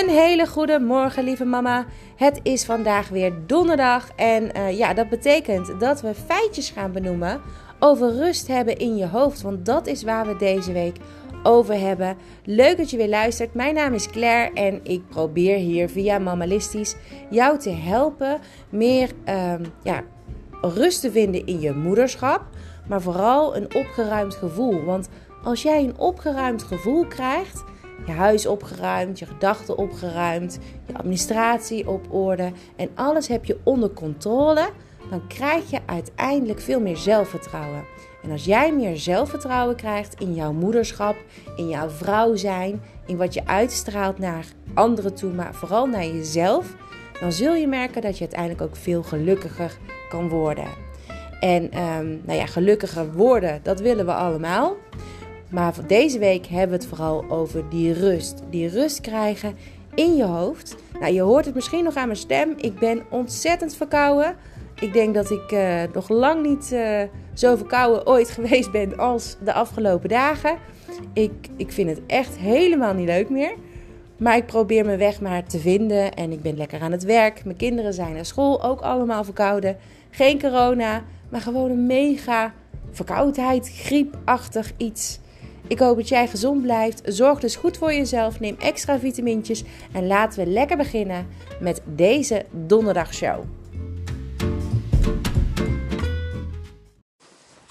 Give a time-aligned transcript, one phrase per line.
[0.00, 1.86] Een hele goede morgen, lieve mama.
[2.16, 4.10] Het is vandaag weer donderdag.
[4.16, 7.40] En uh, ja, dat betekent dat we feitjes gaan benoemen
[7.78, 9.42] over rust hebben in je hoofd.
[9.42, 10.96] Want dat is waar we deze week
[11.42, 12.16] over hebben.
[12.44, 13.54] Leuk dat je weer luistert.
[13.54, 16.96] Mijn naam is Claire en ik probeer hier via Mamalistisch
[17.30, 18.40] jou te helpen
[18.70, 20.02] meer um, ja,
[20.60, 22.42] rust te vinden in je moederschap.
[22.88, 24.84] Maar vooral een opgeruimd gevoel.
[24.84, 25.08] Want
[25.42, 27.64] als jij een opgeruimd gevoel krijgt
[28.10, 33.90] je huis opgeruimd, je gedachten opgeruimd, je administratie op orde en alles heb je onder
[33.90, 34.68] controle,
[35.10, 37.84] dan krijg je uiteindelijk veel meer zelfvertrouwen.
[38.22, 41.16] En als jij meer zelfvertrouwen krijgt in jouw moederschap,
[41.56, 46.74] in jouw vrouw zijn, in wat je uitstraalt naar anderen toe, maar vooral naar jezelf,
[47.20, 50.68] dan zul je merken dat je uiteindelijk ook veel gelukkiger kan worden.
[51.40, 54.76] En um, nou ja, gelukkiger worden, dat willen we allemaal.
[55.50, 58.42] Maar deze week hebben we het vooral over die rust.
[58.50, 59.56] Die rust krijgen
[59.94, 60.76] in je hoofd.
[61.00, 62.54] Nou, je hoort het misschien nog aan mijn stem.
[62.56, 64.36] Ik ben ontzettend verkouden.
[64.80, 69.36] Ik denk dat ik uh, nog lang niet uh, zo verkouden ooit geweest ben als
[69.44, 70.56] de afgelopen dagen.
[71.12, 73.54] Ik, ik vind het echt helemaal niet leuk meer.
[74.16, 76.14] Maar ik probeer mijn weg maar te vinden.
[76.14, 77.44] En ik ben lekker aan het werk.
[77.44, 79.76] Mijn kinderen zijn naar school ook allemaal verkouden.
[80.10, 82.52] Geen corona, maar gewoon een mega
[82.90, 85.20] verkoudheid, griepachtig iets.
[85.70, 87.00] Ik hoop dat jij gezond blijft.
[87.04, 88.40] Zorg dus goed voor jezelf.
[88.40, 89.64] Neem extra vitamintjes.
[89.92, 91.26] En laten we lekker beginnen
[91.60, 93.44] met deze donderdagshow.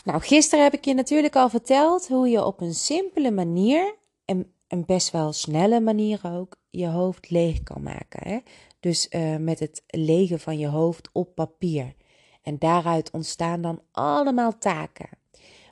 [0.03, 4.53] Nou, gisteren heb ik je natuurlijk al verteld hoe je op een simpele manier en
[4.67, 8.27] een best wel snelle manier ook je hoofd leeg kan maken.
[8.27, 8.39] Hè?
[8.79, 11.93] Dus uh, met het legen van je hoofd op papier.
[12.41, 15.18] En daaruit ontstaan dan allemaal taken.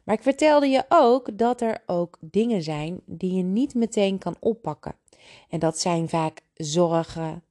[0.07, 4.35] Maar ik vertelde je ook dat er ook dingen zijn die je niet meteen kan
[4.39, 4.95] oppakken.
[5.49, 7.43] En dat zijn vaak zorgen,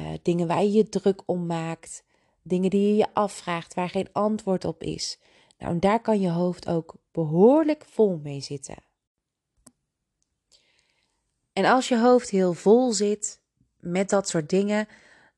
[0.00, 2.04] uh, dingen waar je je druk om maakt,
[2.42, 5.18] dingen die je je afvraagt waar geen antwoord op is.
[5.58, 8.76] Nou, en daar kan je hoofd ook behoorlijk vol mee zitten.
[11.52, 13.40] En als je hoofd heel vol zit
[13.78, 14.88] met dat soort dingen,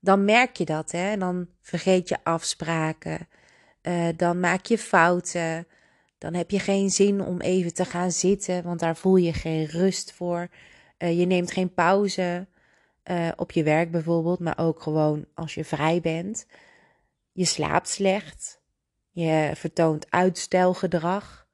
[0.00, 0.90] dan merk je dat.
[0.90, 1.16] Hè?
[1.16, 3.28] Dan vergeet je afspraken,
[3.82, 5.66] uh, dan maak je fouten.
[6.22, 9.64] Dan heb je geen zin om even te gaan zitten, want daar voel je geen
[9.66, 10.48] rust voor.
[10.98, 12.46] Uh, je neemt geen pauze
[13.10, 16.46] uh, op je werk bijvoorbeeld, maar ook gewoon als je vrij bent.
[17.32, 18.60] Je slaapt slecht.
[19.10, 21.46] Je vertoont uitstelgedrag.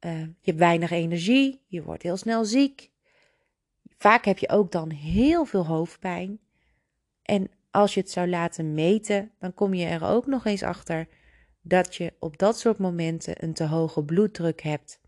[0.00, 1.64] Uh, je hebt weinig energie.
[1.66, 2.90] Je wordt heel snel ziek.
[3.98, 6.40] Vaak heb je ook dan heel veel hoofdpijn.
[7.22, 11.08] En als je het zou laten meten, dan kom je er ook nog eens achter
[11.62, 15.00] dat je op dat soort momenten een te hoge bloeddruk hebt.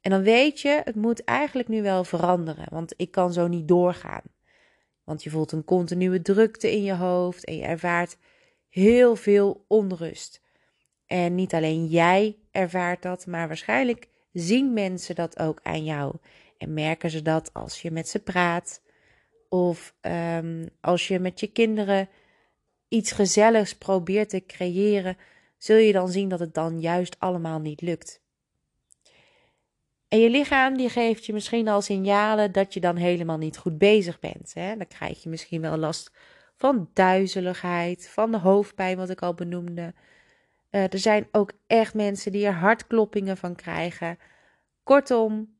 [0.00, 3.68] En dan weet je, het moet eigenlijk nu wel veranderen, want ik kan zo niet
[3.68, 4.22] doorgaan.
[5.04, 8.16] Want je voelt een continue drukte in je hoofd en je ervaart
[8.68, 10.42] heel veel onrust.
[11.06, 16.14] En niet alleen jij ervaart dat, maar waarschijnlijk zien mensen dat ook aan jou.
[16.58, 18.82] En merken ze dat als je met ze praat
[19.48, 22.08] of um, als je met je kinderen
[22.88, 25.16] iets gezelligs probeert te creëren
[25.58, 28.22] zul je dan zien dat het dan juist allemaal niet lukt.
[30.08, 33.78] En je lichaam die geeft je misschien al signalen dat je dan helemaal niet goed
[33.78, 34.54] bezig bent.
[34.54, 34.76] Hè?
[34.76, 36.12] Dan krijg je misschien wel last
[36.56, 39.94] van duizeligheid, van de hoofdpijn, wat ik al benoemde.
[40.70, 44.18] Uh, er zijn ook echt mensen die er hartkloppingen van krijgen.
[44.82, 45.58] Kortom,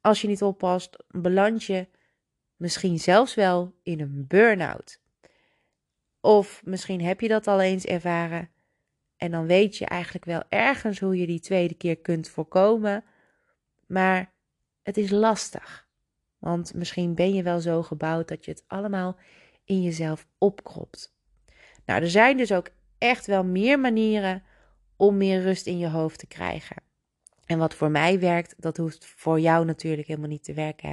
[0.00, 1.88] als je niet oppast, beland je
[2.56, 5.00] misschien zelfs wel in een burn-out.
[6.20, 8.50] Of misschien heb je dat al eens ervaren
[9.22, 13.04] en dan weet je eigenlijk wel ergens hoe je die tweede keer kunt voorkomen.
[13.86, 14.32] Maar
[14.82, 15.88] het is lastig.
[16.38, 19.16] Want misschien ben je wel zo gebouwd dat je het allemaal
[19.64, 21.16] in jezelf opkropt.
[21.84, 22.68] Nou, er zijn dus ook
[22.98, 24.42] echt wel meer manieren
[24.96, 26.82] om meer rust in je hoofd te krijgen.
[27.44, 30.90] En wat voor mij werkt, dat hoeft voor jou natuurlijk helemaal niet te werken.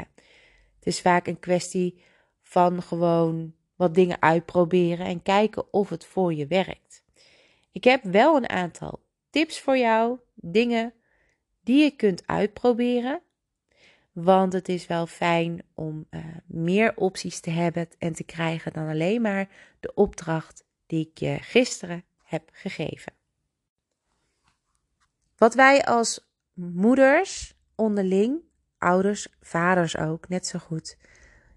[0.75, 2.01] Het is vaak een kwestie
[2.41, 7.07] van gewoon wat dingen uitproberen en kijken of het voor je werkt.
[7.71, 8.99] Ik heb wel een aantal
[9.29, 10.93] tips voor jou, dingen
[11.63, 13.21] die je kunt uitproberen.
[14.11, 18.87] Want het is wel fijn om uh, meer opties te hebben en te krijgen dan
[18.87, 19.49] alleen maar
[19.79, 23.13] de opdracht die ik je gisteren heb gegeven.
[25.37, 28.41] Wat wij als moeders onderling,
[28.77, 30.97] ouders, vaders ook, net zo goed,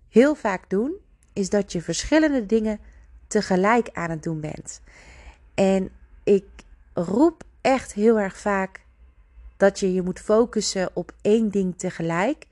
[0.08, 0.96] heel vaak doen,
[1.32, 2.80] is dat je verschillende dingen
[3.26, 4.82] tegelijk aan het doen bent.
[5.54, 5.90] En
[6.24, 6.46] ik
[6.94, 8.84] roep echt heel erg vaak
[9.56, 12.46] dat je je moet focussen op één ding tegelijk.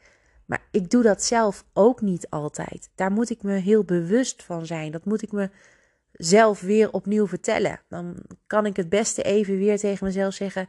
[0.46, 2.90] Maar ik doe dat zelf ook niet altijd.
[2.94, 4.92] Daar moet ik me heel bewust van zijn.
[4.92, 5.50] Dat moet ik me
[6.12, 7.80] zelf weer opnieuw vertellen.
[7.88, 10.68] Dan kan ik het beste even weer tegen mezelf zeggen: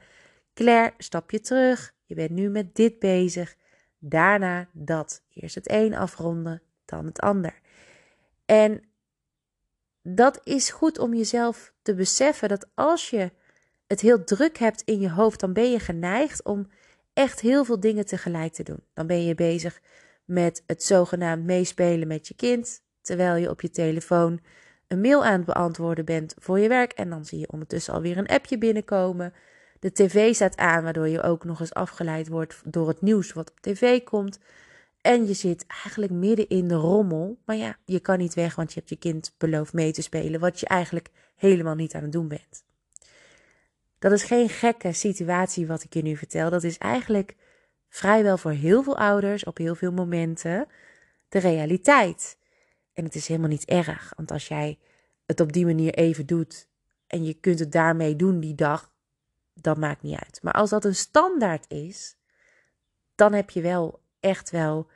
[0.53, 1.93] Claire, stap je terug.
[2.05, 3.55] Je bent nu met dit bezig.
[3.99, 5.23] Daarna dat.
[5.33, 7.59] Eerst het een afronden, dan het ander.
[8.45, 8.83] En
[10.03, 13.31] dat is goed om jezelf te beseffen dat als je
[13.87, 16.67] het heel druk hebt in je hoofd, dan ben je geneigd om
[17.13, 18.83] echt heel veel dingen tegelijk te doen.
[18.93, 19.81] Dan ben je bezig
[20.25, 24.39] met het zogenaamd meespelen met je kind, terwijl je op je telefoon
[24.87, 28.17] een mail aan het beantwoorden bent voor je werk en dan zie je ondertussen alweer
[28.17, 29.33] een appje binnenkomen.
[29.79, 33.51] De tv staat aan, waardoor je ook nog eens afgeleid wordt door het nieuws wat
[33.51, 34.39] op tv komt.
[35.01, 37.37] En je zit eigenlijk midden in de rommel.
[37.45, 40.39] Maar ja, je kan niet weg, want je hebt je kind beloofd mee te spelen,
[40.39, 42.63] wat je eigenlijk helemaal niet aan het doen bent.
[43.99, 46.49] Dat is geen gekke situatie wat ik je nu vertel.
[46.49, 47.35] Dat is eigenlijk
[47.89, 50.67] vrijwel voor heel veel ouders op heel veel momenten
[51.29, 52.37] de realiteit.
[52.93, 54.79] En het is helemaal niet erg, want als jij
[55.25, 56.67] het op die manier even doet
[57.07, 58.93] en je kunt het daarmee doen die dag,
[59.53, 60.39] dat maakt niet uit.
[60.41, 62.15] Maar als dat een standaard is,
[63.15, 64.87] dan heb je wel echt wel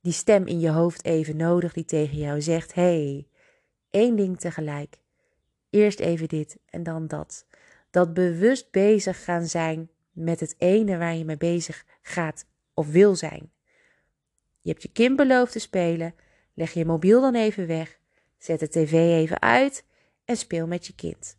[0.00, 3.28] die stem in je hoofd even nodig die tegen jou zegt: hey,
[3.90, 4.98] één ding tegelijk.
[5.70, 7.46] Eerst even dit en dan dat.
[7.90, 13.16] Dat bewust bezig gaan zijn met het ene waar je mee bezig gaat of wil
[13.16, 13.52] zijn.
[14.60, 16.14] Je hebt je kind beloofd te spelen.
[16.54, 17.98] Leg je mobiel dan even weg.
[18.38, 19.84] Zet de tv even uit
[20.24, 21.36] en speel met je kind.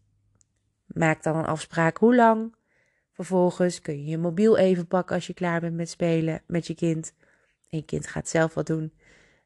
[0.86, 2.56] Maak dan een afspraak hoe lang.
[3.12, 6.76] Vervolgens kun je je mobiel even pakken als je klaar bent met spelen met je
[6.76, 7.14] kind.
[7.68, 8.94] Je kind gaat zelf wat doen.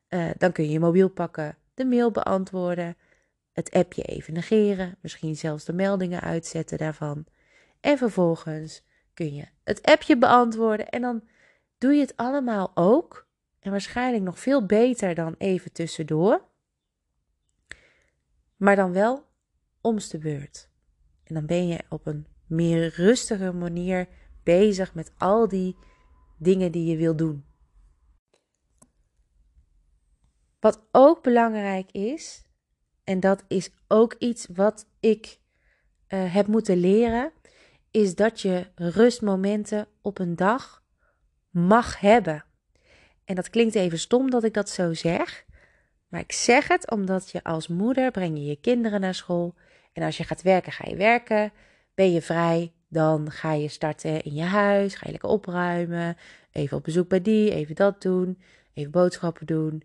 [0.09, 2.97] Uh, dan kun je je mobiel pakken, de mail beantwoorden,
[3.51, 7.25] het appje even negeren, misschien zelfs de meldingen uitzetten daarvan.
[7.79, 8.83] En vervolgens
[9.13, 11.23] kun je het appje beantwoorden en dan
[11.77, 13.27] doe je het allemaal ook.
[13.59, 16.47] En waarschijnlijk nog veel beter dan even tussendoor.
[18.55, 19.25] Maar dan wel
[19.81, 20.69] omste beurt.
[21.23, 24.07] En dan ben je op een meer rustige manier
[24.43, 25.75] bezig met al die
[26.37, 27.48] dingen die je wil doen.
[30.59, 32.43] Wat ook belangrijk is,
[33.03, 35.39] en dat is ook iets wat ik
[36.09, 37.31] uh, heb moeten leren,
[37.91, 40.83] is dat je rustmomenten op een dag
[41.49, 42.45] mag hebben.
[43.25, 45.45] En dat klinkt even stom dat ik dat zo zeg,
[46.07, 49.55] maar ik zeg het omdat je als moeder breng je je kinderen naar school
[49.93, 51.51] en als je gaat werken, ga je werken.
[51.95, 56.17] Ben je vrij, dan ga je starten in je huis, ga je lekker opruimen,
[56.51, 58.41] even op bezoek bij die, even dat doen,
[58.73, 59.83] even boodschappen doen.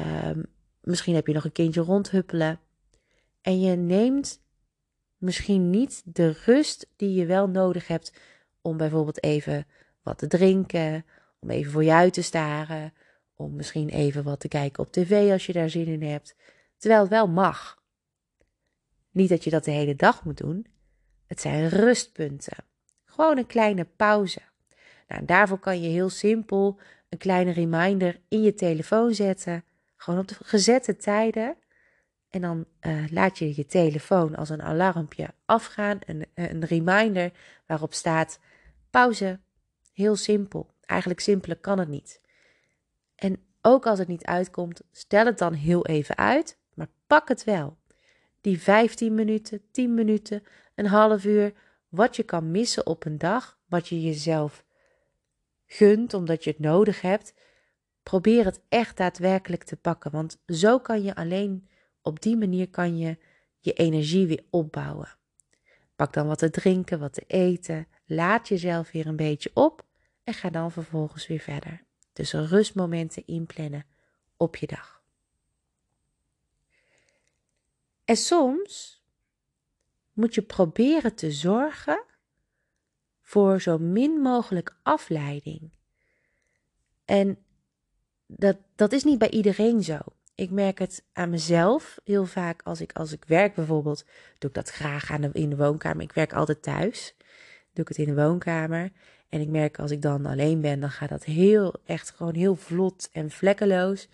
[0.00, 0.46] Um,
[0.80, 2.60] misschien heb je nog een kindje rondhuppelen.
[3.40, 4.42] En je neemt
[5.16, 8.12] misschien niet de rust die je wel nodig hebt
[8.62, 9.66] om bijvoorbeeld even
[10.02, 11.04] wat te drinken,
[11.40, 12.92] om even voor je uit te staren,
[13.34, 16.36] om misschien even wat te kijken op tv als je daar zin in hebt,
[16.78, 17.82] terwijl het wel mag.
[19.10, 20.66] Niet dat je dat de hele dag moet doen.
[21.26, 22.56] Het zijn rustpunten.
[23.04, 24.40] Gewoon een kleine pauze.
[25.08, 29.64] Nou, daarvoor kan je heel simpel een kleine reminder in je telefoon zetten.
[30.04, 31.56] Gewoon op de gezette tijden.
[32.30, 35.98] En dan uh, laat je je telefoon als een alarmpje afgaan.
[36.06, 37.32] Een, een reminder
[37.66, 38.38] waarop staat
[38.90, 39.40] pauze.
[39.92, 40.74] Heel simpel.
[40.80, 42.20] Eigenlijk simpeler kan het niet.
[43.14, 47.44] En ook als het niet uitkomt, stel het dan heel even uit, maar pak het
[47.44, 47.76] wel.
[48.40, 50.42] Die 15 minuten, 10 minuten,
[50.74, 51.52] een half uur,
[51.88, 54.64] wat je kan missen op een dag, wat je jezelf
[55.66, 57.34] gunt omdat je het nodig hebt,
[58.04, 60.10] probeer het echt daadwerkelijk te pakken.
[60.10, 61.68] Want zo kan je alleen
[62.02, 63.18] op die manier kan je
[63.58, 65.16] je energie weer opbouwen.
[65.96, 67.86] Pak dan wat te drinken, wat te eten.
[68.06, 69.84] Laat jezelf weer een beetje op
[70.24, 71.84] en ga dan vervolgens weer verder.
[72.12, 73.86] Dus rustmomenten inplannen
[74.36, 75.02] op je dag.
[78.04, 79.02] En soms
[80.12, 82.04] moet je proberen te zorgen
[83.20, 85.70] voor zo min mogelijk afleiding.
[87.04, 87.43] En
[88.26, 89.98] dat, dat is niet bij iedereen zo.
[90.34, 94.04] Ik merk het aan mezelf heel vaak als ik, als ik werk bijvoorbeeld.
[94.38, 96.02] Doe ik dat graag aan in de woonkamer.
[96.02, 97.14] Ik werk altijd thuis.
[97.72, 98.92] Doe ik het in de woonkamer.
[99.28, 102.56] En ik merk als ik dan alleen ben, dan gaat dat heel, echt gewoon heel
[102.56, 104.08] vlot en vlekkeloos.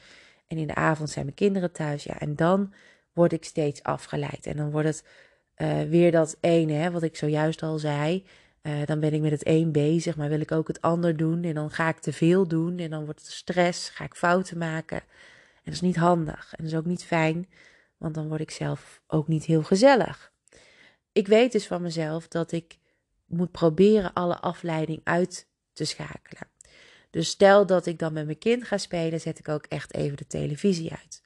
[0.46, 2.04] En in de avond zijn mijn kinderen thuis.
[2.04, 2.72] Ja, en dan
[3.12, 4.46] word ik steeds afgeleid.
[4.46, 5.04] En dan wordt het
[5.56, 8.24] uh, weer dat ene, hè, wat ik zojuist al zei.
[8.62, 11.44] Uh, dan ben ik met het een bezig, maar wil ik ook het ander doen.
[11.44, 12.78] En dan ga ik te veel doen.
[12.78, 14.98] En dan wordt het stress, ga ik fouten maken.
[14.98, 16.54] En dat is niet handig.
[16.56, 17.48] En dat is ook niet fijn,
[17.96, 20.32] want dan word ik zelf ook niet heel gezellig.
[21.12, 22.78] Ik weet dus van mezelf dat ik
[23.26, 26.48] moet proberen alle afleiding uit te schakelen.
[27.10, 30.16] Dus stel dat ik dan met mijn kind ga spelen, zet ik ook echt even
[30.16, 31.22] de televisie uit.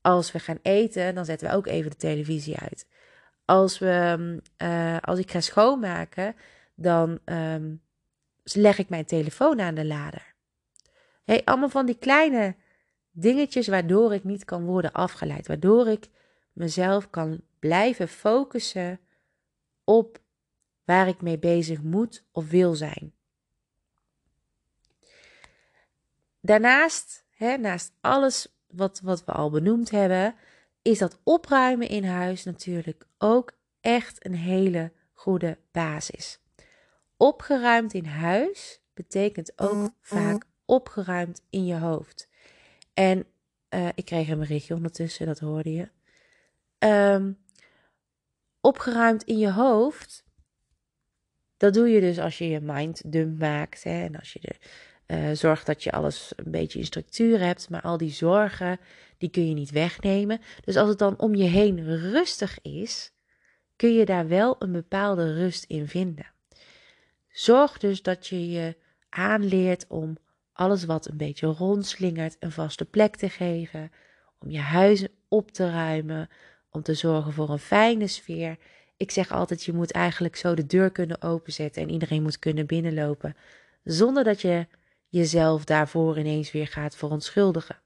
[0.00, 2.86] Als we gaan eten, dan zetten we ook even de televisie uit.
[3.44, 6.34] Als, we, uh, als ik ga schoonmaken,
[6.80, 7.82] dan um,
[8.42, 10.34] leg ik mijn telefoon aan de lader.
[11.24, 12.56] Hey, allemaal van die kleine
[13.10, 15.46] dingetjes waardoor ik niet kan worden afgeleid.
[15.46, 16.08] Waardoor ik
[16.52, 19.00] mezelf kan blijven focussen
[19.84, 20.20] op
[20.84, 23.12] waar ik mee bezig moet of wil zijn.
[26.40, 30.34] Daarnaast, hè, naast alles wat, wat we al benoemd hebben,
[30.82, 36.39] is dat opruimen in huis natuurlijk ook echt een hele goede basis.
[37.20, 42.28] Opgeruimd in huis betekent ook vaak opgeruimd in je hoofd.
[42.94, 43.26] En
[43.74, 45.88] uh, ik kreeg een berichtje ondertussen, dat hoorde je.
[47.14, 47.38] Um,
[48.60, 50.24] opgeruimd in je hoofd,
[51.56, 53.82] dat doe je dus als je je mind dump maakt.
[53.82, 54.54] Hè, en als je de,
[55.14, 57.70] uh, zorgt dat je alles een beetje in structuur hebt.
[57.70, 58.80] Maar al die zorgen,
[59.18, 60.40] die kun je niet wegnemen.
[60.64, 63.12] Dus als het dan om je heen rustig is,
[63.76, 66.38] kun je daar wel een bepaalde rust in vinden.
[67.40, 68.76] Zorg dus dat je je
[69.08, 70.16] aanleert om
[70.52, 73.92] alles wat een beetje rondslingert een vaste plek te geven,
[74.38, 76.28] om je huis op te ruimen,
[76.70, 78.56] om te zorgen voor een fijne sfeer.
[78.96, 82.66] Ik zeg altijd, je moet eigenlijk zo de deur kunnen openzetten en iedereen moet kunnen
[82.66, 83.36] binnenlopen,
[83.84, 84.66] zonder dat je
[85.08, 87.78] jezelf daarvoor ineens weer gaat verontschuldigen.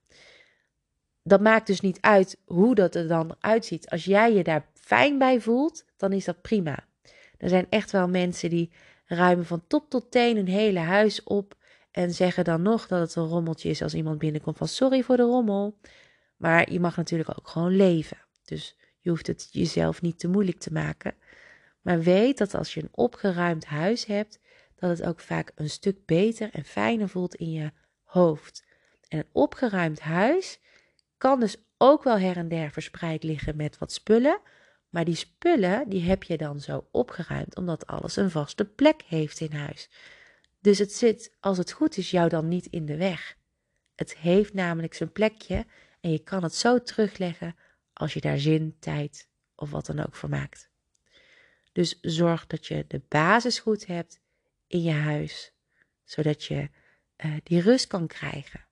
[1.23, 3.91] Dat maakt dus niet uit hoe dat er dan uitziet.
[3.91, 6.87] Als jij je daar fijn bij voelt, dan is dat prima.
[7.39, 8.71] Er zijn echt wel mensen die
[9.15, 11.57] ruimen van top tot teen een hele huis op
[11.91, 15.17] en zeggen dan nog dat het een rommeltje is als iemand binnenkomt van sorry voor
[15.17, 15.79] de rommel.
[16.37, 18.17] Maar je mag natuurlijk ook gewoon leven.
[18.45, 21.15] Dus je hoeft het jezelf niet te moeilijk te maken.
[21.81, 24.41] Maar weet dat als je een opgeruimd huis hebt,
[24.75, 28.65] dat het ook vaak een stuk beter en fijner voelt in je hoofd.
[29.09, 30.61] En een opgeruimd huis
[31.19, 34.41] kan dus ook wel her en der verspreid liggen met wat spullen.
[34.95, 39.41] Maar die spullen, die heb je dan zo opgeruimd omdat alles een vaste plek heeft
[39.41, 39.91] in huis.
[40.61, 43.37] Dus het zit, als het goed is, jou dan niet in de weg.
[43.95, 45.67] Het heeft namelijk zijn plekje
[46.01, 47.57] en je kan het zo terugleggen
[47.93, 50.71] als je daar zin, tijd of wat dan ook voor maakt.
[51.73, 54.21] Dus zorg dat je de basis goed hebt
[54.67, 55.53] in je huis,
[56.05, 56.69] zodat je
[57.25, 58.65] uh, die rust kan krijgen.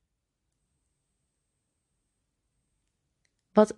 [3.52, 3.76] Wat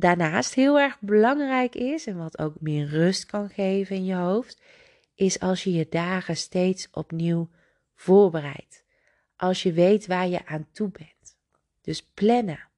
[0.00, 4.62] daarnaast heel erg belangrijk is en wat ook meer rust kan geven in je hoofd,
[5.14, 7.48] is als je je dagen steeds opnieuw
[7.94, 8.84] voorbereidt.
[9.36, 11.36] Als je weet waar je aan toe bent.
[11.80, 12.68] Dus plannen.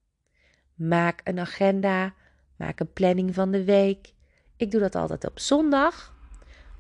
[0.74, 2.14] Maak een agenda,
[2.56, 4.12] maak een planning van de week.
[4.56, 6.14] Ik doe dat altijd op zondag.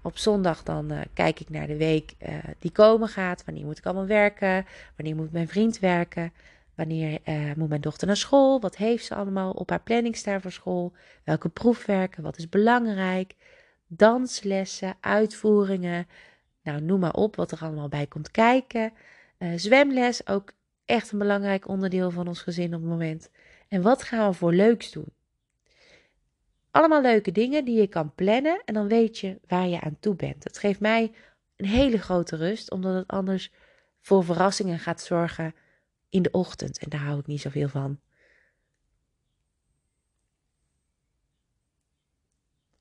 [0.02, 3.44] Op zondag dan uh, kijk ik naar de week uh, die komen gaat.
[3.44, 4.66] Wanneer moet ik allemaal werken?
[4.96, 6.32] Wanneer moet mijn vriend werken?
[6.74, 8.60] Wanneer uh, moet mijn dochter naar school?
[8.60, 10.92] Wat heeft ze allemaal op haar planning staan voor school?
[11.24, 12.22] Welke proefwerken?
[12.22, 13.34] Wat is belangrijk?
[13.86, 16.06] Danslessen, uitvoeringen.
[16.62, 18.92] Nou, noem maar op wat er allemaal bij komt kijken.
[19.56, 20.52] zwemles, ook
[20.84, 23.30] echt een belangrijk onderdeel van ons gezin op het moment.
[23.68, 25.12] En wat gaan we voor leuks doen?
[26.70, 30.14] Allemaal leuke dingen die je kan plannen en dan weet je waar je aan toe
[30.14, 30.44] bent.
[30.44, 31.12] Het geeft mij
[31.56, 33.52] een hele grote rust, omdat het anders
[34.00, 35.54] voor verrassingen gaat zorgen
[36.12, 36.78] in de ochtend.
[36.78, 38.00] En daar hou ik niet zoveel van.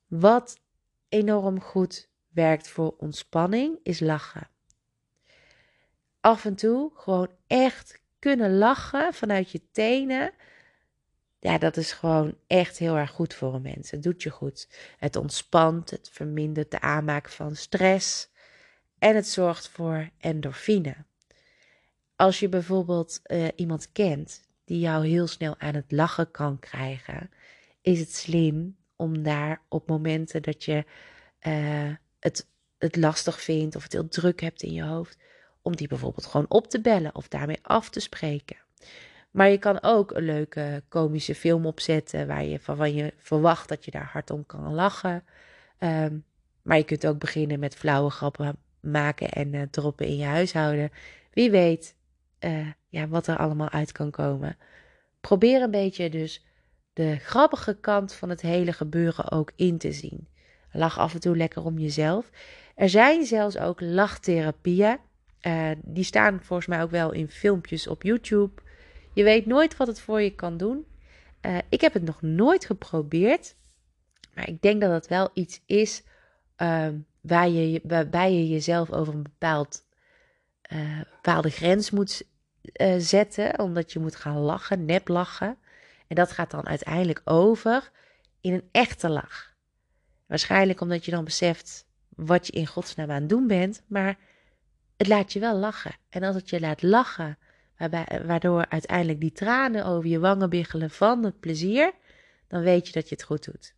[0.06, 0.60] Wat
[1.08, 4.48] enorm goed werkt voor ontspanning is lachen.
[6.20, 10.32] Af en toe gewoon echt kunnen lachen vanuit je tenen
[11.42, 13.90] ja, dat is gewoon echt heel erg goed voor een mens.
[13.90, 14.68] Het doet je goed.
[14.98, 18.30] Het ontspant, het vermindert de aanmaak van stress
[18.98, 20.96] en het zorgt voor endorfine.
[22.22, 27.30] Als je bijvoorbeeld uh, iemand kent die jou heel snel aan het lachen kan krijgen,
[27.80, 30.84] is het slim om daar op momenten dat je
[31.46, 32.46] uh, het,
[32.78, 35.18] het lastig vindt of het heel druk hebt in je hoofd,
[35.62, 38.56] om die bijvoorbeeld gewoon op te bellen of daarmee af te spreken.
[39.30, 43.84] Maar je kan ook een leuke komische film opzetten waar je, van je verwacht dat
[43.84, 45.24] je daar hard om kan lachen.
[45.78, 46.18] Ehm,
[46.62, 50.90] maar je kunt ook beginnen met flauwe grappen maken en uh, droppen in je huishouden.
[51.32, 51.94] Wie weet
[52.44, 54.56] uh, ja, wat er allemaal uit kan komen.
[55.20, 56.44] Probeer een beetje dus
[56.92, 60.28] de grappige kant van het hele gebeuren ook in te zien.
[60.72, 62.30] Lach af en toe lekker om jezelf.
[62.74, 64.98] Er zijn zelfs ook lachtherapieën.
[65.42, 68.62] Uh, die staan volgens mij ook wel in filmpjes op YouTube.
[69.14, 70.86] Je weet nooit wat het voor je kan doen.
[71.46, 73.56] Uh, ik heb het nog nooit geprobeerd.
[74.34, 76.02] Maar ik denk dat het wel iets is
[76.58, 76.88] uh,
[77.20, 79.90] waar je, waarbij je jezelf over een bepaald
[81.12, 82.24] bepaalde grens moet
[82.80, 85.56] uh, zetten, omdat je moet gaan lachen, nep lachen.
[86.06, 87.90] En dat gaat dan uiteindelijk over
[88.40, 89.54] in een echte lach.
[90.26, 94.18] Waarschijnlijk omdat je dan beseft wat je in godsnaam aan het doen bent, maar
[94.96, 95.96] het laat je wel lachen.
[96.08, 97.38] En als het je laat lachen,
[97.78, 101.92] waarbij, waardoor uiteindelijk die tranen over je wangen biggelen van het plezier,
[102.48, 103.74] dan weet je dat je het goed doet.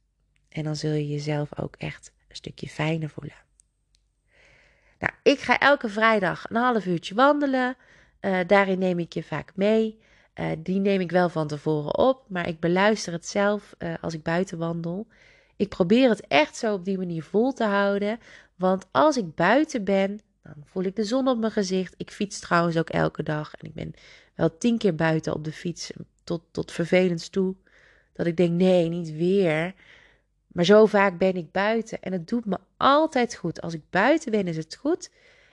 [0.49, 3.43] En dan zul je jezelf ook echt een stukje fijner voelen.
[4.99, 7.77] Nou, ik ga elke vrijdag een half uurtje wandelen.
[8.25, 9.99] Uh, daarin neem ik je vaak mee.
[10.35, 14.15] Uh, die neem ik wel van tevoren op, maar ik beluister het zelf uh, als
[14.15, 15.07] ik buiten wandel.
[15.57, 18.19] Ik probeer het echt zo op die manier vol te houden.
[18.55, 21.95] Want als ik buiten ben, dan voel ik de zon op mijn gezicht.
[21.97, 23.55] Ik fiets trouwens ook elke dag.
[23.55, 23.95] En ik ben
[24.35, 25.93] wel tien keer buiten op de fiets.
[26.25, 27.55] Tot, tot vervelend toe.
[28.13, 29.75] Dat ik denk, nee, niet weer.
[30.47, 32.01] Maar zo vaak ben ik buiten.
[32.01, 33.61] En het doet me altijd goed.
[33.61, 35.11] Als ik buiten ben, is het goed.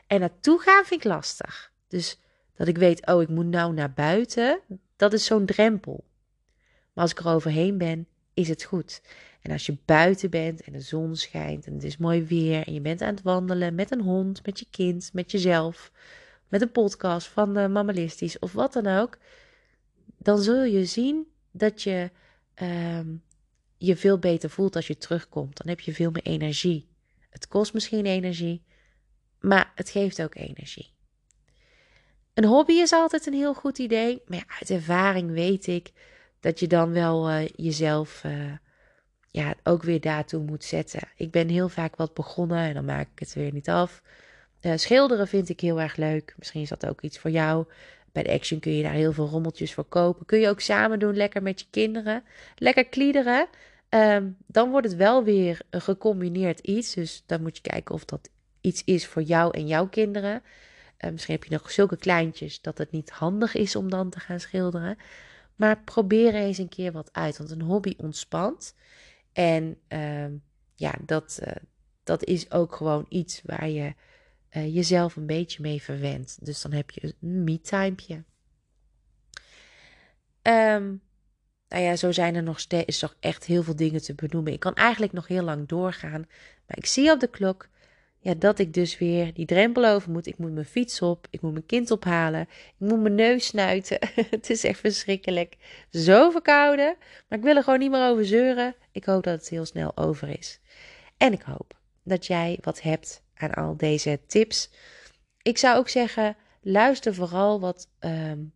[0.08, 1.72] En naartoe gaan vind ik lastig.
[1.88, 2.20] Dus
[2.56, 4.60] dat ik weet, oh, ik moet nou naar buiten.
[4.96, 6.04] Dat is zo'n drempel.
[6.94, 9.02] Maar als ik er overheen ben, is het goed.
[9.42, 12.74] En als je buiten bent en de zon schijnt en het is mooi weer en
[12.74, 15.92] je bent aan het wandelen met een hond, met je kind, met jezelf,
[16.48, 19.18] met een podcast van uh, Mammalistisch of wat dan ook,
[20.18, 22.10] dan zul je zien dat je
[22.62, 23.00] uh,
[23.78, 25.58] je veel beter voelt als je terugkomt.
[25.58, 26.88] Dan heb je veel meer energie.
[27.30, 28.64] Het kost misschien energie,
[29.40, 30.92] maar het geeft ook energie.
[32.34, 35.92] Een hobby is altijd een heel goed idee, maar uit ervaring weet ik
[36.40, 38.52] dat je dan wel uh, jezelf uh,
[39.32, 41.02] ja, ook weer daartoe moet zetten.
[41.16, 44.02] Ik ben heel vaak wat begonnen en dan maak ik het weer niet af.
[44.62, 46.34] Uh, schilderen vind ik heel erg leuk.
[46.38, 47.66] Misschien is dat ook iets voor jou.
[48.12, 50.26] Bij de Action kun je daar heel veel rommeltjes voor kopen.
[50.26, 52.24] Kun je ook samen doen, lekker met je kinderen.
[52.56, 53.48] Lekker kliederen.
[53.90, 56.94] Um, dan wordt het wel weer een gecombineerd iets.
[56.94, 58.30] Dus dan moet je kijken of dat
[58.62, 60.42] iets is voor jou en jouw kinderen.
[61.04, 64.20] Uh, misschien heb je nog zulke kleintjes dat het niet handig is om dan te
[64.20, 64.98] gaan schilderen.
[65.56, 67.38] Maar probeer eens een keer wat uit.
[67.38, 68.76] Want een hobby ontspant.
[69.34, 70.26] En uh,
[70.76, 71.54] ja, dat, uh,
[72.04, 73.94] dat is ook gewoon iets waar je
[74.52, 76.46] uh, jezelf een beetje mee verwendt.
[76.46, 78.24] Dus dan heb je een me-timepje.
[80.42, 81.02] Um,
[81.68, 84.54] nou ja, zo zijn er nog steeds toch echt heel veel dingen te benoemen.
[84.54, 86.26] Ik kan eigenlijk nog heel lang doorgaan.
[86.68, 87.70] Maar ik zie op de klok
[88.24, 90.28] ja, dat ik dus weer die drempel over moet.
[90.28, 91.28] Ik moet mijn fiets op.
[91.30, 92.42] Ik moet mijn kind ophalen.
[92.42, 94.00] Ik moet mijn neus snuiten.
[94.30, 95.58] het is echt verschrikkelijk.
[95.92, 96.96] Zo verkouden.
[97.28, 98.76] Maar ik wil er gewoon niet meer over zeuren.
[98.92, 100.60] Ik hoop dat het heel snel over is.
[101.18, 104.70] En ik hoop dat jij wat hebt aan al deze tips.
[105.42, 108.54] Ik zou ook zeggen, luister vooral wat, um,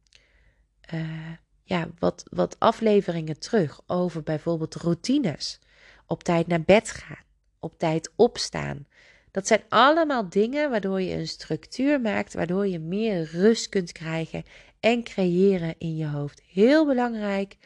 [0.93, 1.32] uh,
[1.63, 5.60] ja, wat, wat afleveringen terug over bijvoorbeeld routines.
[6.06, 7.23] Op tijd naar bed gaan.
[7.60, 8.88] Op tijd opstaan.
[9.36, 14.43] Dat zijn allemaal dingen waardoor je een structuur maakt, waardoor je meer rust kunt krijgen
[14.80, 16.41] en creëren in je hoofd.
[16.52, 17.58] Heel belangrijk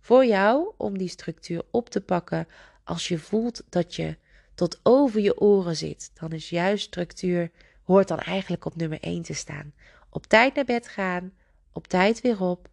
[0.00, 2.48] voor jou om die structuur op te pakken
[2.82, 4.16] als je voelt dat je
[4.54, 6.10] tot over je oren zit.
[6.14, 7.50] Dan is juist structuur,
[7.82, 9.72] hoort dan eigenlijk op nummer 1 te staan.
[10.10, 11.32] Op tijd naar bed gaan,
[11.72, 12.68] op tijd weer op,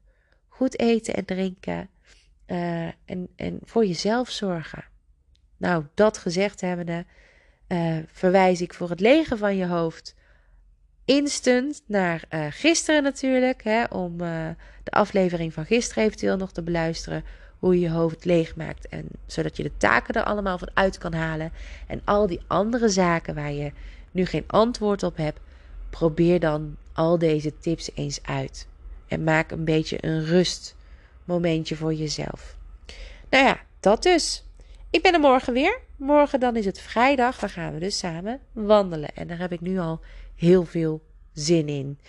[0.47, 1.89] goed eten en drinken
[2.47, 4.83] uh, en, en voor jezelf zorgen.
[5.57, 7.05] Nou, dat gezegd hebbende,
[7.71, 10.15] uh, verwijs ik voor het legen van je hoofd
[11.05, 13.63] instant naar uh, gisteren natuurlijk.
[13.63, 14.47] Hè, om uh,
[14.83, 17.23] de aflevering van gisteren eventueel nog te beluisteren.
[17.59, 18.87] Hoe je je hoofd leegmaakt.
[18.87, 21.51] En zodat je de taken er allemaal van uit kan halen.
[21.87, 23.71] En al die andere zaken waar je
[24.11, 25.39] nu geen antwoord op hebt.
[25.89, 28.67] Probeer dan al deze tips eens uit.
[29.07, 32.55] En maak een beetje een rustmomentje voor jezelf.
[33.29, 34.43] Nou ja, dat dus.
[34.89, 35.79] Ik ben er morgen weer.
[36.01, 37.39] Morgen dan is het vrijdag.
[37.39, 39.15] Dan gaan we dus samen wandelen.
[39.15, 39.99] En daar heb ik nu al
[40.35, 41.99] heel veel zin in.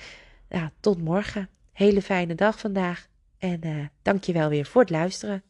[0.49, 1.49] Ja, tot morgen.
[1.73, 3.09] Hele fijne dag vandaag.
[3.39, 5.43] En uh, dank je wel weer voor het luisteren.